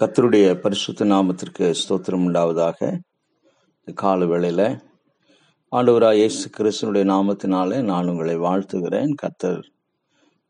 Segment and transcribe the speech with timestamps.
[0.00, 2.98] கர்த்தருடைய பரிசுத்த நாமத்திற்கு ஸ்தோத்திரம் உண்டாவதாக.
[3.94, 4.80] கால வேளையில்
[5.72, 9.12] ஆண்டவராக இயேசு கிறிஸ்தனுடைய நாமத்தினாலே நான் உங்களை வாழ்த்துகிறேன்.
[9.14, 9.60] கர்த்தர்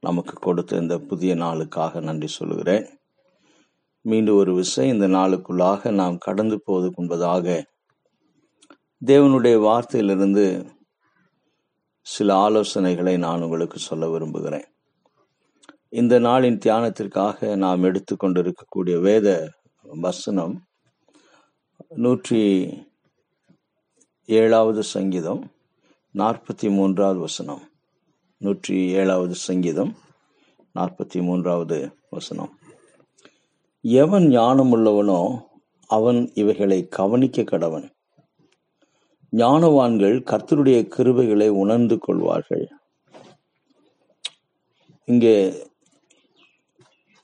[0.00, 2.86] நமக்கு கொடுத்த இந்த புதிய நாளுக்காக நன்றி சொல்கிறேன்
[4.00, 7.62] மீண்டும் ஒரு விஷயம் இந்த நாளுக்குள்ளாக நாம் கடந்து போவது முன்பதாக
[9.06, 10.68] தேவனுடைய வார்த்தையிலிருந்து
[12.00, 14.66] சில ஆலோசனைகளை நான் உங்களுக்கு சொல்ல விரும்புகிறேன்.
[16.00, 19.28] இந்த நாளின் தியானத்திற்காக நாம் எடுத்துக்கொண்டிருக்கக்கூடிய வேத
[19.82, 20.54] வசனம்
[22.04, 22.40] நூற்றி
[24.26, 25.42] ஏழாவது சங்கீதம்
[26.14, 27.62] நாற்பத்தி மூன்றாவது வசனம்.
[28.40, 29.92] நூற்றி ஏழாவது சங்கீதம்
[30.74, 31.78] நாற்பத்தி மூன்றாவது
[32.10, 32.52] வசனம்.
[33.84, 35.20] எவன் ஞானமுள்ளவனோ
[35.90, 37.86] அவன் இவைகளை கவனிக்க கடவன்.
[39.32, 42.66] ஞானவான்கள் கர்த்தருடைய கிருபைகளை உணர்ந்து கொள்வார்கள்.
[45.08, 45.36] இங்கே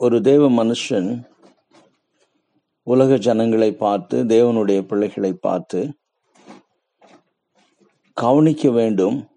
[0.03, 1.25] ஒரு தேவ மனுஷன்
[2.83, 5.95] உலக ஜனங்களை பார்த்து தேவனுடைய பிள்ளைகளை பார்த்து
[8.13, 9.29] கவனிக்க வேண்டும்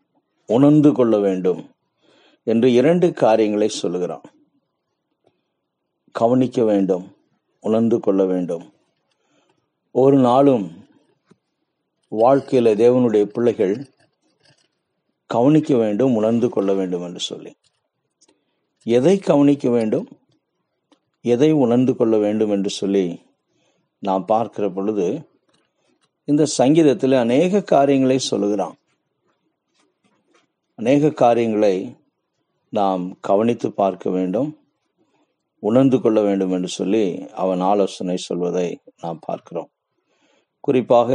[0.47, 1.69] உணர்ந்து கொள்ள வேண்டும்
[2.43, 4.21] என்று இரண்டு காரியங்களை சொல்லுகிறான்.
[6.11, 7.15] கவனிக்க வேண்டும்
[7.59, 8.73] உணர்ந்து கொள்ள வேண்டும்.
[9.91, 10.85] ஒரு நாளும்
[12.07, 13.89] வாழ்க்கையில் தேவனுடைய பிள்ளைகள்
[15.25, 17.55] கவனிக்க வேண்டும் உணர்ந்து கொள்ள வேண்டும் என்று சொல்லி.
[18.83, 20.07] எதை கவனிக்க வேண்டும்?
[21.25, 23.05] எதை உணர்ந்து கொள்ள வேண்டும் என்று சொல்லி
[24.03, 25.07] நாம் பார்க்கிற பொழுது
[26.27, 28.75] இந்த சங்கீதத்தில் அநேக காரியங்களை சொல்லுகிறான்.
[30.79, 31.75] அநேக காரியங்களை
[32.73, 34.49] நாம் கவனித்து பார்க்க வேண்டும்
[35.63, 38.67] உணர்ந்து கொள்ள வேண்டும் என்று சொல்லி அவன் ஆலோசனை சொல்வதை
[39.01, 39.69] நாம் பார்க்கிறோம்.
[40.59, 41.11] குறிப்பாக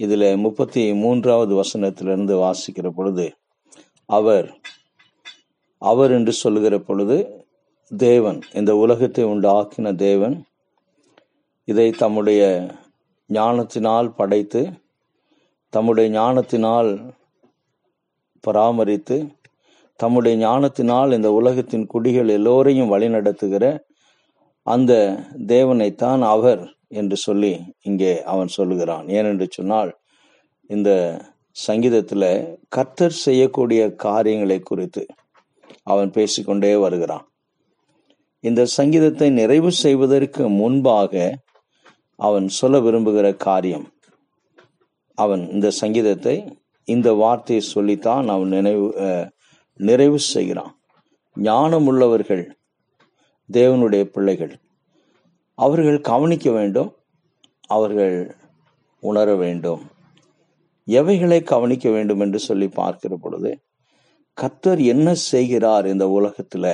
[0.00, 3.26] இதில் முப்பத்தி மூன்றாவது வசனத்திலிருந்து வாசிக்கிற பொழுது
[4.08, 4.48] அவர்
[5.82, 7.45] அவர் என்று சொல்லுகிற பொழுது
[7.90, 10.36] தேவன் இந்த உலகத்தை உண்டாக்கின தேவன்
[11.68, 12.42] இதை தம்முடைய
[13.30, 14.62] ஞானத்தினால் படைத்து
[15.72, 16.90] தம்முடைய ஞானத்தினால்
[18.44, 19.18] பராமரித்து
[20.00, 23.64] தம்முடைய ஞானத்தினால் இந்த உலகத்தின் குடிகள் எல்லோரையும் வழிநடத்துகிற
[24.66, 24.92] அந்த
[25.46, 27.52] தேவனைத்தான் அவர் என்று சொல்லி
[27.82, 29.06] இங்கே அவன் சொல்லுகிறான்.
[29.08, 29.90] ஏனென்று சொன்னால்
[30.70, 30.90] இந்த
[31.56, 32.28] சங்கீதத்தில்
[32.68, 35.02] கர்த்தர் செய்யக்கூடிய காரியங்களை குறித்து
[35.82, 37.26] அவன் பேசிக்கொண்டே வருகிறான்.
[38.44, 41.14] இந்த சங்கீதத்தை நிறைவு செய்வதற்கு முன்பாக
[42.18, 43.86] அவன் சொல்ல விரும்புகிற காரியம்.
[45.18, 46.36] அவன் இந்த சங்கீதத்தை
[46.88, 48.86] இந்த வார்த்தையை சொல்லித்தான் அவன் நினைவு
[49.80, 50.72] நிறைவு செய்கிறான்.
[51.36, 52.44] ஞானம் உள்ளவர்கள்
[53.50, 54.54] தேவனுடைய பிள்ளைகள்
[55.58, 56.90] அவர்கள் கவனிக்க வேண்டும்
[57.76, 58.16] அவர்கள்
[59.02, 59.82] உணர வேண்டும்.
[60.88, 63.50] எவைகளை கவனிக்க வேண்டும் என்று சொல்லி பார்க்கிற பொழுது
[64.38, 66.72] கத்தர் என்ன செய்கிறார் இந்த உலகத்தில்?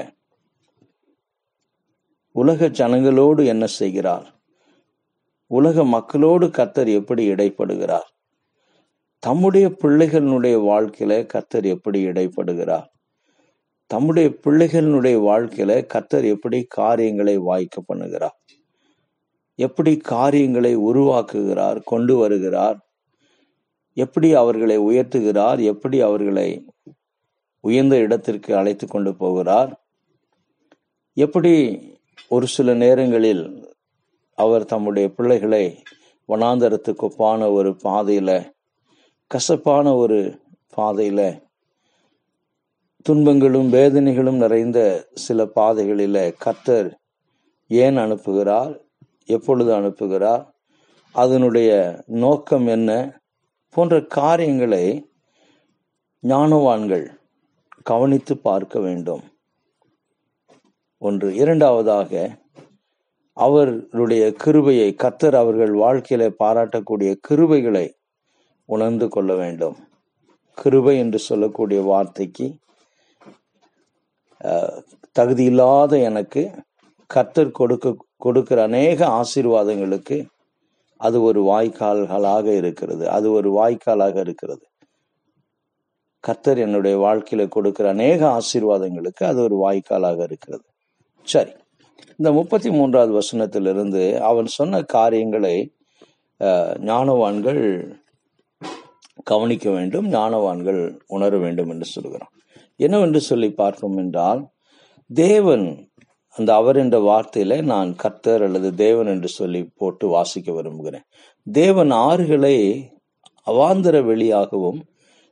[2.33, 4.41] உலக ஜனங்களோடு என்ன செய்கிறார்?
[5.47, 8.09] உலக மக்களோடு கத்தர் எப்படி இடைப்படுகிறார்?
[9.19, 12.85] தம்முடைய பிள்ளைகளினுடைய வாழ்க்கையில கத்தர் எப்படி இடைப்படுகிறார்?
[13.87, 18.39] தம்முடைய பிள்ளைகளினுடைய வாழ்க்கையில கத்தர் எப்படி காரியங்களை வாய்க்க பண்ணுகிறார்?
[19.55, 21.83] எப்படி காரியங்களை உருவாக்குகிறார்?
[21.85, 22.87] கொண்டு வருகிறார்?
[23.95, 25.63] எப்படி அவர்களை உயர்த்துகிறார்?
[25.63, 26.65] எப்படி அவர்களை
[27.61, 29.87] உயர்ந்த இடத்திற்கு அழைத்து கொண்டு போகிறார்?
[31.15, 31.81] எப்படி
[32.29, 33.75] ஒரு சில நேரங்களில்
[34.35, 35.83] அவர் தம்முடைய பிள்ளைகளை
[36.29, 38.51] வனாந்தரத்துக்கு ஒப்பான ஒரு பாதையில
[39.27, 40.41] கசப்பான ஒரு
[40.77, 41.43] பாதையில
[43.03, 46.95] துன்பங்களும் வேதனைகளும் நிறைந்த சில பாதைகளில கத்தர்
[47.69, 48.79] ஏன் அனுப்புகிறார்?
[49.25, 50.47] எப்பொழுது அனுப்புகிறார்?
[51.13, 53.21] அதனுடைய நோக்கம் என்ன?
[53.71, 55.11] போன்ற காரியங்களை
[56.23, 57.07] ஞானவான்கள்
[57.83, 59.23] கவனித்து பார்க்க வேண்டும்.
[61.07, 61.29] ஒன்று.
[61.35, 62.13] இரண்டாவதாக
[63.37, 67.87] அவருடைய கிருபையை கத்தர் அவர்கள் வாழ்க்கையில பாராட்டக்கூடிய கிருபைகளை
[68.69, 69.77] உணர்ந்து கொள்ள வேண்டும்.
[70.59, 72.47] கிருபை என்று சொல்லக்கூடிய வார்த்தைக்கு
[75.19, 76.43] தகுதியில்லாத எனக்கு
[77.11, 80.19] கத்தர் கொடுக்க கொடுக்கிற அநேக ஆசீர்வாதங்களுக்கு
[81.01, 83.05] அது ஒரு வாய்க்கால்களாக இருக்கிறது.
[83.17, 84.65] அது ஒரு வாய்க்காலாக இருக்கிறது.
[86.25, 90.67] கர்த்தர் என்னுடைய வாழ்க்கையில கொடுக்கிற அநேக ஆசீர்வாதங்களுக்கு அது ஒரு வாய்க்காலாக இருக்கிறது.
[91.29, 91.53] சரி.
[92.19, 95.57] இந்த முப்பத்தி மூன்றாவது வசனத்திலிருந்து அவன் சொன்ன காரியங்களை
[96.91, 97.63] ஞானவான்கள்
[99.23, 102.33] கவனிக்க வேண்டும் ஞானவான்கள் உணர வேண்டும் என்று சொல்கிறான்
[102.81, 104.41] என்னவென்று சொல்லி பார்ப்போம் என்றால்
[105.11, 105.67] தேவன்
[106.37, 111.05] அந்த அவர் என்ற வார்த்தையில நான் கர்த்தர் அல்லது தேவன் என்று சொல்லி போட்டு வாசிக்க விரும்புகிறேன்.
[111.47, 112.57] தேவன் ஆறுகளை
[113.47, 114.81] அவாந்தர வெளியாகவும்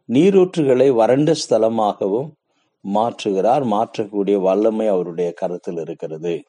[0.08, 2.28] நீரூற்றுகளை வறண்ட ஸ்தலமாகவும்
[2.88, 6.42] மாற்றுகிறார் மாற்றக்கூடிய வல்லமை அவருடைய கருத்தில் இருக்கிறது.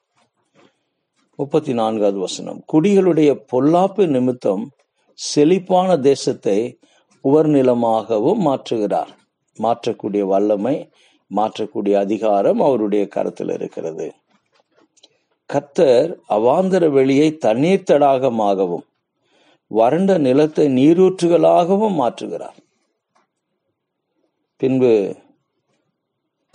[1.36, 2.63] முப்பத்தி நான்காவது வசனம்.
[2.74, 4.69] குடிகளுடைய பொல்லாப்பு நிமித்தம்
[5.13, 6.80] செழிப்பான தேசத்தை
[7.24, 9.07] உவர்நிலமாகவும் மாற்றுகிறார்.
[9.60, 10.89] மாற்றக்கூடிய வல்லமை
[11.36, 14.13] மாற்றக்கூடிய அதிகாரம் அவருடைய கருத்தில் இருக்கிறது.
[15.54, 18.86] கத்தர் அவாந்தர வெளியை தண்ணீர் தடாகமாகவும்
[19.68, 22.57] வறண்ட நிலத்தை நீரூற்றுகளாகவும் மாற்றுகிறார்.
[24.57, 25.16] பின்பு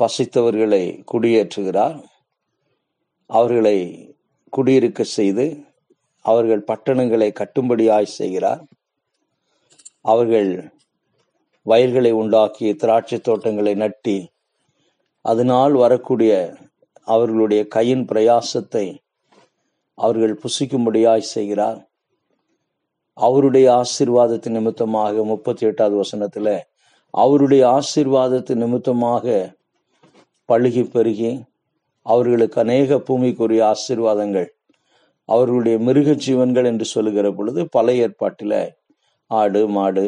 [0.03, 1.97] பசித்தவர்களை குடியேற்றுகிறார்.
[3.31, 3.77] அவர்களை
[4.53, 5.47] குடியிருக்க செய்து
[6.25, 8.63] அவர்கள் பட்டணங்களை கட்டும்படியாய் செய்கிறார்.
[10.01, 10.51] அவர்கள்
[11.63, 14.19] வயல்களை உண்டாக்கி திராட்சை தோட்டங்களை நட்டி
[15.25, 16.33] அதனால் வரக்கூடிய
[17.05, 18.87] அவர்களுடைய கையின் பிரயாசத்தை
[19.95, 21.89] அவர்கள் புசிக்கும்படியாய் செய்கிறார்.
[23.13, 26.55] அவருடைய ஆசீர்வாதத்தின் நிமித்தமாக முப்பத்தி எட்டாவது வசனத்தில்
[27.11, 29.56] அவருடைய ஆசீர்வாதத்தின் நிமித்தமாக
[30.53, 31.45] பழுகி பெருகி
[32.03, 34.49] அவர்களுக்கு அநேக பூமிக்குரிய ஆசீர்வாதங்கள்.
[35.25, 38.77] அவர்களுடைய மிருக ஜீவன்கள் என்று சொல்லுகிற பொழுது பழைய ஏற்பாட்டில்
[39.31, 40.05] ஆடு மாடு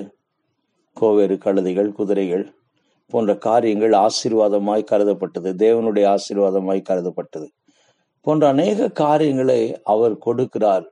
[0.96, 2.54] கோவேறு கழுதைகள் குதிரைகள்
[3.12, 5.50] போன்ற காரியங்கள் ஆசீர்வாதமாய் கருதப்பட்டது.
[5.64, 7.46] தேவனுடைய ஆசீர்வாதமாய் கருதப்பட்டது.
[8.20, 10.86] போன்ற அநேக காரியங்களை அவர் கொடுக்கிறார்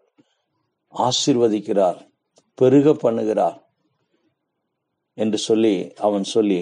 [0.94, 1.98] ஆசீர்வதிக்கிறார்
[2.58, 3.56] பெருக பண்ணுகிறார்
[5.14, 6.60] என்று சொல்லி அவன் சொல்லி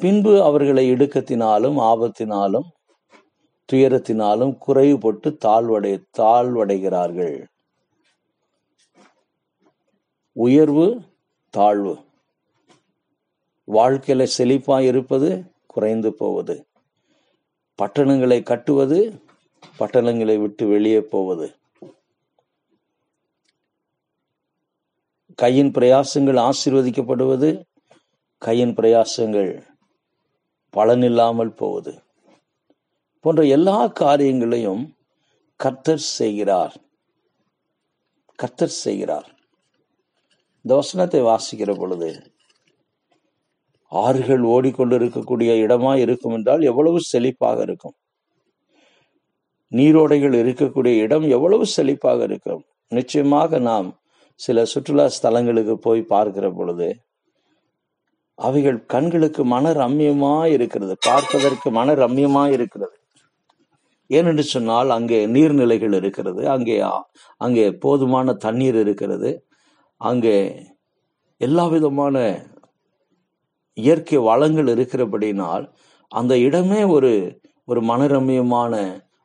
[0.00, 2.68] பின்பு அவர்களை இடுக்கத்தினாலும் ஆபத்தினாலும்
[3.72, 7.44] துயரத்தினாலும் குறைவுபட்டு தாழ்வடை தாழ்வடைகிறார்கள்.
[10.32, 11.02] உயர்வு
[11.50, 11.98] தாழ்வு.
[13.72, 16.66] வாழ்க்கையில செழிப்பாய் இருப்பது குறைந்து போவது.
[17.74, 19.22] பட்டணங்களை கட்டுவது
[19.78, 21.54] பட்டணங்களை விட்டு வெளியே போவது.
[25.34, 27.62] கையின் பிரயாசங்கள் ஆசீர்வதிக்கப்படுவது
[28.38, 29.69] கையின் பிரயாசங்கள்
[30.76, 31.92] பலனில்லாமல் போவது.
[33.24, 34.82] போன்ற எல்லா காரியங்களையும்
[35.56, 36.74] கர்த்தர் செய்கிறார்.
[38.38, 39.28] கர்த்தர் செய்கிறார்.
[40.64, 42.10] இந்த வசனத்தை வாசிக்கிற பொழுது
[43.92, 47.96] ஆறுகள் ஓடிக்கொண்டிருக்கக்கூடிய இடமா இருக்கும் என்றால் எவ்வளவு செழிப்பாக இருக்கும்.
[49.72, 52.62] நீரோடைகள் இருக்கக்கூடிய இடம் எவ்வளவு செழிப்பாக இருக்கும்.
[52.92, 53.88] நிச்சயமாக நாம்
[54.40, 56.88] சில சுற்றுலா ஸ்தலங்களுக்கு போய் பார்க்கிற பொழுது
[58.46, 62.94] அவைகள் கண்களுக்கு மன ரம்யமா இருக்கிறது பார்ப்பதற்கு மன ரம்யமா இருக்கிறது.
[64.10, 66.76] ஏனென்று சொன்னால் அங்கே நீர்நிலைகள் இருக்கிறது அங்கே
[67.44, 69.30] அங்கே போதுமான தண்ணீர் இருக்கிறது
[70.00, 70.36] அங்கே
[71.40, 72.16] எல்லா விதமான
[73.78, 75.64] இயற்கை வளங்கள் இருக்கிறபடினால்
[76.12, 77.12] அந்த இடமே ஒரு
[77.68, 78.74] ஒரு மனரம்யமான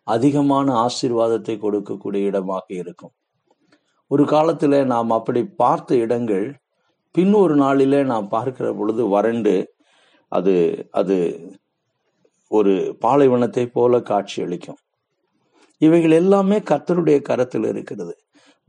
[0.07, 3.13] அதிகமான ஆசீர்வாதத்தை கொடுக்கக்கூடிய இடமாக இருக்கும்.
[4.11, 6.45] ஒரு காலத்தில் நாம் அப்படி பார்த்த இடங்கள்
[7.15, 7.55] பின் ஒரு
[8.05, 9.55] நான் பார்க்கிற பொழுது வறண்டு
[10.31, 10.53] அது
[10.91, 11.17] அது
[12.51, 14.79] ஒரு பாலைவனத்தை போல காட்சியளிக்கும்.
[15.81, 18.13] இவைகள் எல்லாமே கர்த்தருடைய கரத்தில் இருக்கிறது.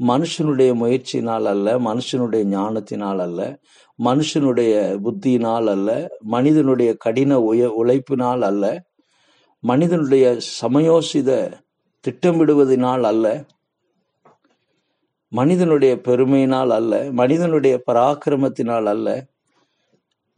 [0.00, 3.40] மனுஷனுடைய முயற்சினால் அல்ல மனுஷனுடைய ஞானத்தினால் அல்ல
[3.98, 4.72] மனுஷனுடைய
[5.04, 5.90] புத்தியினால் அல்ல
[6.20, 8.64] மனிதனுடைய கடின உய உழைப்பினால் அல்ல
[9.64, 10.26] மனிதனுடைய
[10.62, 11.30] சமயோசித
[12.04, 13.26] திட்டமிடுவதனால் அல்ல
[15.32, 19.08] மனிதனுடைய பெருமையினால் அல்ல மனிதனுடைய பராக்கிரமத்தினால் அல்ல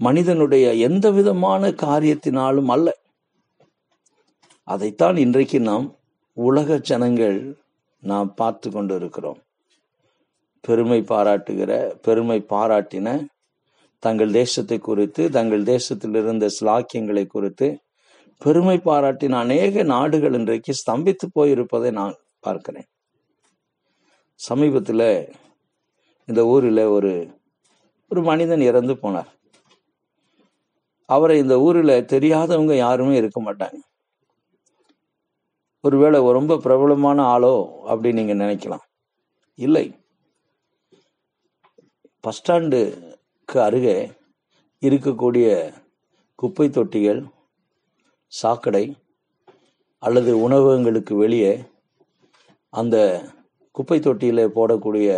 [0.01, 2.89] மனிதனுடைய எந்த விதமான காரியத்தினாலும் அல்ல.
[4.69, 5.87] அதைத்தான் இன்றைக்கு நாம்
[6.37, 7.39] உலக ஜனங்கள்
[8.03, 9.41] நாம் பார்த்து கொண்டு இருக்கிறோம்
[10.65, 11.73] பெருமை பாராட்டுகிற
[12.07, 13.09] பெருமை பாராட்டின
[14.03, 17.69] தங்கள் தேசத்தை குறித்து தங்கள் தேசத்தில் இருந்த ஸ்லாக்கியங்களை குறித்து
[18.43, 22.89] பெருமை பாராட்டின அநேக நாடுகள் இன்றைக்கு ஸ்தம்பித்து போயிருப்பதை நான் பார்க்கிறேன்.
[24.39, 25.35] சமீபத்தில்
[26.27, 27.13] இந்த ஊரில் ஒரு
[28.09, 29.31] ஒரு மனிதன் இறந்து போனார்.
[31.09, 33.79] அவரை இந்த ஊரில் தெரியாதவங்க யாருமே இருக்க மாட்டாங்க.
[35.81, 37.55] ஒருவேளை ரொம்ப பிரபலமான ஆளோ
[37.87, 38.85] அப்படின்னு நீங்க நினைக்கலாம்.
[39.55, 39.87] இல்லை.
[42.21, 44.13] பஸ் ஸ்டாண்டுக்கு அருகே
[44.81, 45.49] இருக்கக்கூடிய
[46.35, 47.21] குப்பை தொட்டிகள்
[48.27, 48.85] சாக்கடை
[49.99, 51.53] அல்லது உணவகங்களுக்கு வெளியே
[52.71, 52.97] அந்த
[53.79, 55.09] குப்பை தொட்டியில போடக்கூடிய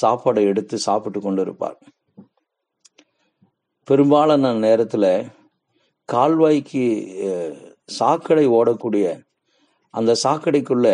[0.00, 1.78] சாப்பாடை எடுத்து சாப்பிட்டு கொண்டு இருப்பார்
[3.88, 5.10] பெரும்பாலான நேரத்தில்
[6.08, 6.84] கால்வாய்க்கு
[7.98, 9.06] சாக்கடை ஓடக்கூடிய
[9.94, 10.88] அந்த சாக்கடைக்குள்ள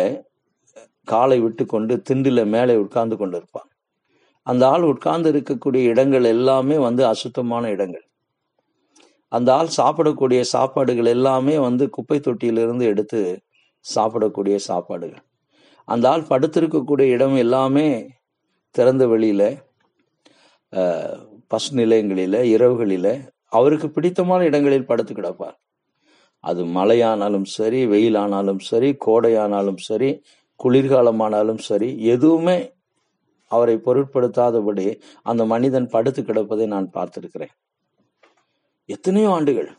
[1.11, 3.69] காலை விட்டு கொண்டு திண்டில மேலே உட்கார்ந்து கொண்டு இருப்பான்
[4.47, 8.05] அந்த ஆள் உட்கார்ந்து இருக்கக்கூடிய இடங்கள் எல்லாமே வந்து அசுத்தமான இடங்கள்.
[9.31, 13.21] அந்த ஆள் சாப்பிடக்கூடிய சாப்பாடுகள் எல்லாமே வந்து குப்பை தொட்டியிலிருந்து எடுத்து
[13.85, 15.24] சாப்பிடக்கூடிய சாப்பாடுகள்.
[15.87, 17.87] அந்த ஆள் படுத்திருக்கக்கூடிய இடம் எல்லாமே
[18.75, 19.43] திறந்த வெளியில
[21.51, 23.07] பஸ் நிலையங்களில் நிலையங்களில இரவுகளில
[23.57, 25.55] அவருக்கு பிடித்தமான இடங்களில் படுத்து கிடப்பார்.
[26.43, 30.09] அது மழையானாலும் சரி வெயிலானாலும் சரி கோடையானாலும் சரி
[30.59, 32.57] குளிர்காலமானாலும் சரி எதுவுமே
[33.51, 34.85] அவரை பொருட்படுத்தாதபடி
[35.29, 37.53] அந்த மனிதன் படுத்து கிடப்பதை நான் பார்த்திருக்கிறேன்.
[38.89, 39.69] எத்தனையோ ஆண்டுகள்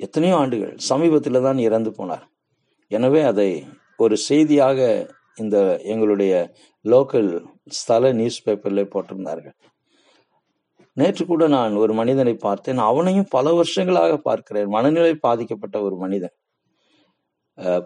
[0.00, 2.24] எத்தனையோ ஆண்டுகள் சமீபத்தில் தான் இறந்து போனார்.
[2.90, 3.48] எனவே அதை
[4.04, 4.80] ஒரு செய்தியாக
[5.42, 5.56] இந்த
[5.92, 6.32] எங்களுடைய
[6.84, 7.30] லோக்கல்
[7.78, 9.56] ஸ்தல நியூஸ் பேப்பரில் போட்டிருந்தார்கள்.
[10.96, 12.80] நேற்று கூட நான் ஒரு மனிதனை பார்த்தேன்.
[12.90, 14.68] அவனையும் பல வருஷங்களாக பார்க்கிறேன்.
[14.76, 16.36] மனநிலை பாதிக்கப்பட்ட ஒரு மனிதன்.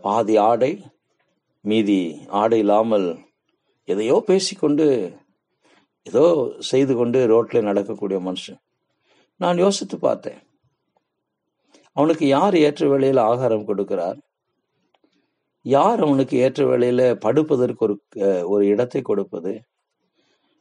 [0.07, 0.73] பாதி ஆடை
[1.65, 2.01] மீதி
[2.41, 3.07] ஆடை இல்லாமல்
[3.89, 4.87] எதையோ பேசிக்கொண்டு
[6.07, 6.25] ஏதோ
[6.71, 8.61] செய்து கொண்டு ரோட்டில் நடக்கக்கூடிய மனுஷன்.
[9.41, 10.41] நான் யோசித்து பார்த்தேன்.
[11.97, 14.19] அவனுக்கு யார் ஏற்ற வேளையில் ஆகாரம் கொடுக்கிறார்?
[15.65, 17.95] யார் அவனுக்கு ஏற்ற வேளையில படுப்பதற்கு ஒரு
[18.53, 19.53] ஒரு இடத்தை கொடுப்பது?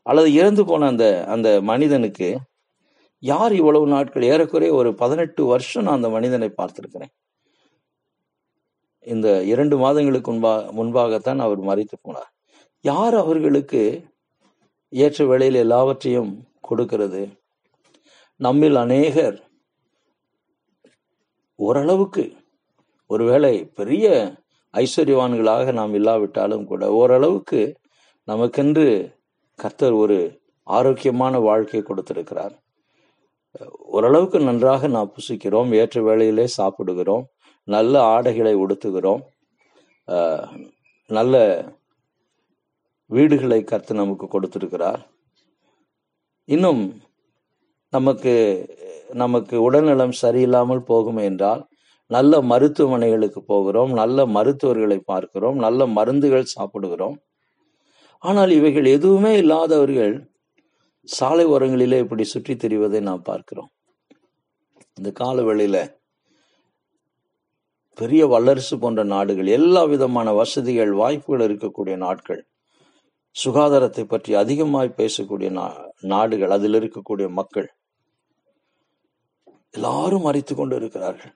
[0.06, 2.30] அல்லது இறந்து போன அந்த அந்த மனிதனுக்கு
[3.24, 7.14] யார் இவ்வளவு நாட்கள் ஏறக்குறைய ஒரு பதினெட்டு வருஷம் நான் அந்த மனிதனை பார்த்திருக்கிறேன்.
[9.08, 12.32] இந்த இரண்டு மாதங்களுக்கு முன்பா முன்பாகத்தான் அவர் மறைத்து போனார்.
[12.86, 13.82] யார் அவர்களுக்கு
[14.94, 16.32] ஏற்ற வேளையில் எல்லாவற்றையும்
[16.62, 17.22] கொடுக்கிறது?
[18.40, 19.38] நம்மில் அநேகர்.
[21.60, 22.24] ஓரளவுக்கு
[23.10, 24.08] ஒருவேளை பெரிய
[24.74, 27.62] ஐஸ்வர்யவான்களாக நாம் இல்லாவிட்டாலும் கூட ஓரளவுக்கு
[28.28, 28.86] நமக்கென்று
[29.60, 30.18] கர்த்தர் ஒரு
[30.68, 32.54] ஆரோக்கியமான வாழ்க்கையை கொடுத்திருக்கிறார்.
[33.96, 37.26] ஓரளவுக்கு நன்றாக நாம் புசிக்கிறோம் ஏற்ற வேளையிலே சாப்பிடுகிறோம்
[37.68, 39.22] நல்ல ஆடைகளை உடுத்துகிறோம்
[41.10, 41.36] நல்ல
[43.10, 45.02] வீடுகளை கர்த்தர் நமக்கு கொடுத்திருக்கிறார்.
[46.50, 46.82] இன்னும்
[47.94, 48.34] நமக்கு
[49.22, 51.62] நமக்கு உடல்நலம் சரியில்லாமல் போகும் என்றால்
[52.06, 57.20] நல்ல மருத்துவமனைகளுக்கு போகிறோம் நல்ல மருத்துவர்களை பார்க்கிறோம் நல்ல மருந்துகள் சாப்பிடுகிறோம்.
[58.20, 60.32] ஆனால் இவைகள் எதுவுமே இல்லாதவர்கள்
[61.04, 63.70] சாலை ஓரங்களிலே இப்படி சுற்றித் திரிவதை நாம் பார்க்கிறோம்.
[64.94, 66.02] இந்த காலவெளியில
[67.96, 72.48] பெரிய வல்லரசு போன்ற நாடுகள் எல்லா விதமான வசதிகள் வாய்ப்புகள் இருக்கக்கூடிய நாட்கள்
[73.46, 77.74] சுகாதாரத்தை பற்றி அதிகமாய் பேசக்கூடிய நா- நாடுகள் அதில் இருக்கக்கூடிய மக்கள்
[79.72, 81.34] எல்லாரும் அறித்து கொண்டு இருக்கிறார்கள்.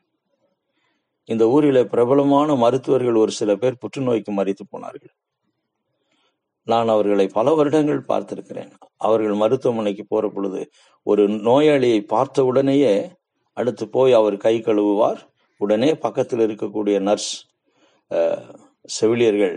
[1.30, 5.14] இந்த ஊரில் பிரபலமான மருத்துவர்கள் ஒரு சில பேர் புற்றுநோய்க்கு மறித்து போனார்கள்.
[6.68, 8.72] நான் அவர்களை பல வருடங்கள் பார்த்திருக்கிறேன்.
[9.08, 10.62] அவர்கள் மருத்துவமனைக்கு போற பொழுது
[11.08, 12.94] ஒரு நோயாளியை பார்த்த உடனேயே
[13.58, 15.20] அடுத்து போய் அவர் கை கழுவுவார்.
[15.62, 17.32] உடனே பக்கத்தில் இருக்கக்கூடிய நர்ஸ்
[18.98, 19.56] செவிலியர்கள்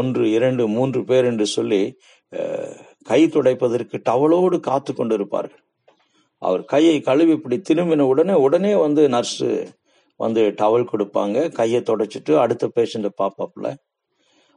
[0.00, 1.82] ஒன்று இரண்டு மூன்று பேர் என்று சொல்லி
[3.10, 5.62] கை துடைப்பதற்கு டவலோடு காத்து கொண்டிருப்பார்கள்.
[6.42, 9.48] அவர் கையை கழுவி இப்படி திரும்பின உடனே உடனே வந்து நர்ஸு
[10.16, 11.52] வந்து டவல் கொடுப்பாங்க.
[11.52, 13.74] கையை தொடச்சிட்டு அடுத்த பேஷண்ட்டை பார்ப்பாப்புல.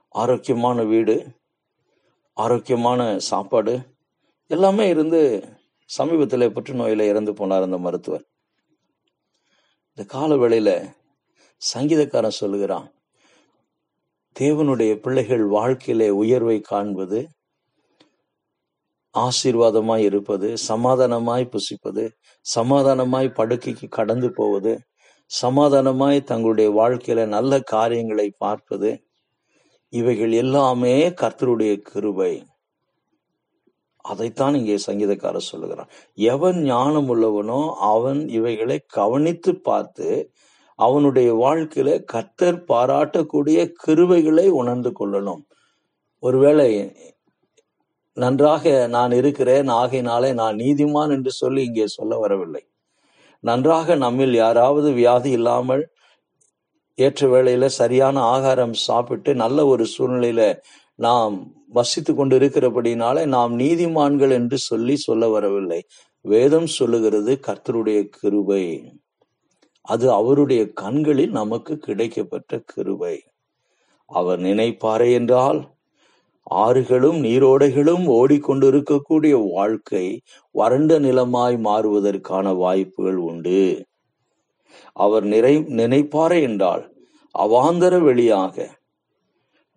[0.08, 1.16] ஆரோக்கியமான வீடு
[2.34, 3.80] ஆரோக்கியமான சாப்பாடு
[4.48, 5.44] எல்லாமே இருந்து
[5.86, 8.26] சமீபத்தில் புற்றுநோயில் இறந்து போனார் அந்த மருத்துவர்.
[9.90, 10.76] இந்த கால வேளையில்
[11.74, 12.88] சங்கீதக்காரன் சொல்லுகிறான்
[14.40, 17.20] தேவனுடைய பிள்ளைகள் வாழ்க்கையிலே உயர்வை காண்பது
[19.16, 22.04] ஆசீர்வாதமாய் இருப்பது சமாதானமாய் புசிப்பது
[22.56, 24.74] சமாதானமாய் படுக்கைக்கு கடந்து போவது
[25.32, 28.90] சமாதானமாய் தங்களுடைய வாழ்க்கையில நல்ல காரியங்களை பார்ப்பது
[29.94, 32.34] இவைகள் எல்லாமே கர்த்தருடைய கிருபை.
[34.06, 35.90] அதைத்தான் இங்கே சங்கீதக்காரர் சொல்லுகிறான்
[36.34, 37.62] எவன் ஞானம் உள்ளவனோ
[37.94, 40.10] அவன் இவைகளை கவனித்து பார்த்து
[40.80, 45.44] அவனுடைய வாழ்க்கையில கர்த்தர் பாராட்டக்கூடிய கிருவைகளை உணர்ந்து கொள்ளணும்.
[46.24, 46.70] ஒருவேளை
[48.18, 52.64] நன்றாக நான் இருக்கிறேன் ஆகையினாலே நான் நீதிமான் என்று சொல்லி இங்கே சொல்ல வரவில்லை.
[53.40, 55.90] நன்றாக நம்மில் யாராவது வியாதி இல்லாமல்
[56.96, 60.58] ஏற்ற வேளையில் சரியான ஆகாரம் சாப்பிட்டு நல்ல ஒரு சூழ்நிலையில
[60.96, 65.86] நாம் வசித்து கொண்டு இருக்கிறபடினாலே நாம் நீதிமான்கள் என்று சொல்லி சொல்ல வரவில்லை.
[66.22, 68.94] வேதம் சொல்லுகிறது கர்த்தருடைய கிருபை.
[69.82, 73.24] அது அவருடைய கண்களில் நமக்கு கிடைக்கப்பெற்ற கிருபை.
[74.06, 75.77] அவர் நினைப்பாரே என்றால்
[76.50, 83.86] ஆறுகளும் நீரோடைகளும் ஓடிக்கொண்டிருக்கக்கூடிய வாழ்க்கை வறண்ட நிலமாய் மாறுவதற்கான வாய்ப்புகள் உண்டு.
[84.94, 86.84] அவர் நிறை நினைப்பாரே என்றால்
[87.36, 88.56] அவாந்தர வெளியாக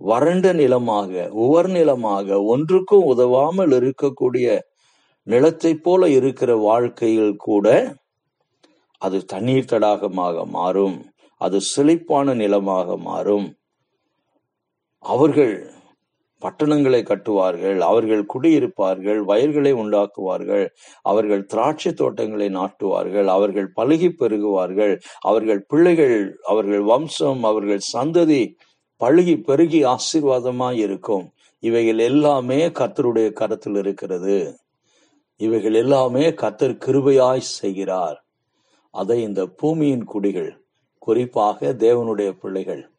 [0.01, 4.59] வறண்ட நிலமாக உவர் நிலமாக ஒன்றுக்கும் உதவாமல் இருக்கக்கூடிய
[5.23, 7.97] நிலத்தைப் போல இருக்கிற வாழ்க்கையில் கூட
[8.99, 10.97] அது தண்ணீர் தடாகமாக மாறும்.
[11.37, 13.47] அது செழிப்பான நிலமாக மாறும்.
[14.99, 15.55] அவர்கள்
[16.41, 20.69] பட்டணங்களை கட்டுவார்கள் அவர்கள் குடியிருப்பார்கள் வயல்களை உண்டாக்குவார்கள்
[21.03, 28.55] அவர்கள் திராட்சை தோட்டங்களை நாட்டுவார்கள் அவர்கள் பழுகி பெருகுவார்கள் அவர்கள் பிள்ளைகள் அவர்கள் வம்சம் அவர்கள் சந்ததி
[29.01, 31.33] பழுகி பெருகி ஆசீர்வாதமாய் இருக்கும்.
[31.59, 34.61] இவைகள் எல்லாமே கத்தருடைய கரத்தில் இருக்கிறது.
[35.37, 38.25] இவைகள் எல்லாமே கத்தர் கிருபையாய் செய்கிறார்.
[38.91, 40.65] அதை இந்த பூமியின் குடிகள்
[40.99, 42.90] குறிப்பாக தேவனுடைய பிள்ளைகள்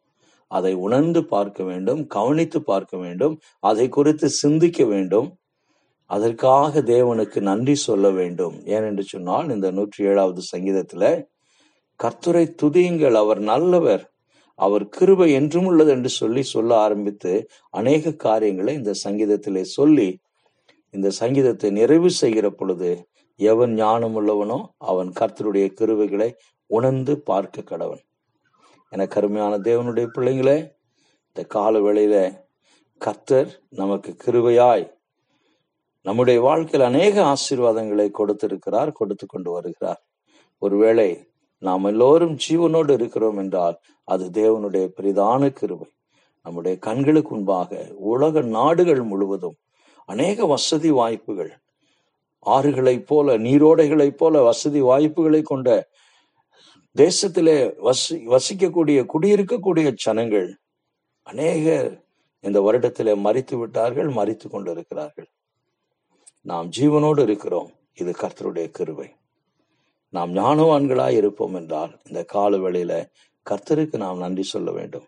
[0.58, 3.34] அதை உணர்ந்து பார்க்க வேண்டும் கவனித்து பார்க்க வேண்டும்
[3.70, 5.28] அதை குறித்து சிந்திக்க வேண்டும்.
[6.10, 8.56] அதற்காக தேவனுக்கு நன்றி சொல்ல வேண்டும்.
[8.74, 11.04] ஏனென்று சொன்னால் இந்த நூற்றி ஏழாவது சங்கீதத்துல
[12.00, 14.04] கர்த்தரை துதியுங்கள் அவர் நல்லவர்.
[14.58, 17.32] அவர் கிருபை என்றும் உள்ளது என்று சொல்லி சொல்ல ஆரம்பித்து
[17.80, 20.08] அநேக காரியங்களை இந்த சங்கீதத்திலே சொல்லி
[20.94, 22.90] இந்த சங்கீதத்தை நிறைவு செய்கிற பொழுது
[23.40, 24.58] எவன் ஞானம் உள்ளவனோ
[24.90, 26.28] அவன் கர்த்தருடைய கிருவைகளை
[26.70, 28.02] உணர்ந்து பார்க்க கடவன்.
[28.92, 30.58] என கருமையான தேவனுடைய பிள்ளைங்களே
[31.28, 32.16] இந்த கால வேளையில
[33.00, 34.84] கர்த்தர் நமக்கு கிருவையாய்
[36.02, 40.00] நம்முடைய வாழ்க்கையில் அநேக ஆசீர்வாதங்களை கொடுத்திருக்கிறார் கொடுத்து கொண்டு வருகிறார்.
[40.58, 41.26] ஒருவேளை
[41.58, 45.88] நாம் எல்லோரும் ஜீவனோடு இருக்கிறோம் என்றால் அது தேவனுடைய பெரிதான கிருவை
[46.46, 49.56] நம்முடைய கண்களுக்கு முன்பாக உலக நாடுகள் முழுவதும்
[50.08, 51.52] அநேக வசதி வாய்ப்புகள்
[52.46, 55.88] ஆறுகளைப் போல நீரோடைகளைப் போல வசதி வாய்ப்புகளை கொண்ட
[56.96, 57.56] தேசத்திலே
[57.86, 60.48] வசி வசிக்கக்கூடிய குடியிருக்கக்கூடிய ஜனங்கள்
[61.22, 62.04] அநேகர்
[62.40, 65.28] இந்த வருடத்திலே மறித்து விட்டார்கள் மறித்து கொண்டிருக்கிறார்கள்.
[66.40, 67.70] நாம் ஜீவனோடு இருக்கிறோம்.
[67.94, 69.08] இது கர்த்தருடைய கருவை
[70.08, 73.10] நாம் ஞானவான்களாய் இருப்போம் என்றால் இந்த கால வேளையில
[73.46, 75.06] கர்த்தருக்கு நாம் நன்றி சொல்ல வேண்டும்.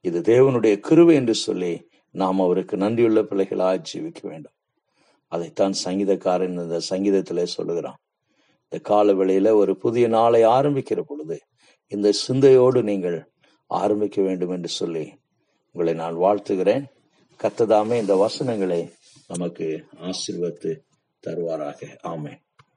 [0.00, 4.56] இது தேவனுடைய கிருவை என்று சொல்லி நாம் அவருக்கு நன்றியுள்ள பிள்ளைகளாய் ஜீவிக்க வேண்டும்.
[5.28, 7.98] அதைத்தான் சங்கீதக்காரன் இந்த சங்கீதத்திலே சொல்லுகிறான்.
[8.68, 11.40] இந்த கால வேளையில ஒரு புதிய நாளை ஆரம்பிக்கிற பொழுது
[11.88, 13.30] இந்த சிந்தையோடு நீங்கள்
[13.66, 15.18] ஆரம்பிக்க வேண்டும் என்று சொல்லி
[15.70, 16.84] உங்களை நான் வாழ்த்துகிறேன்.
[17.42, 18.92] கத்ததாமே இந்த வசனங்களை
[19.26, 20.78] நமக்கு ஆசிர்வத்து
[21.26, 21.96] தருவாராக.
[22.02, 22.40] ஆமென்.